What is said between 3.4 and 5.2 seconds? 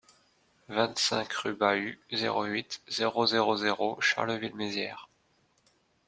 zéro Charleville-Mézières